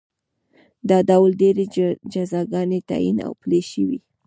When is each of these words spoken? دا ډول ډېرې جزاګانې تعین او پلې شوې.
دا 0.89 0.97
ډول 1.09 1.31
ډېرې 1.41 1.65
جزاګانې 2.13 2.79
تعین 2.89 3.17
او 3.27 3.31
پلې 3.41 3.61
شوې. 3.71 3.99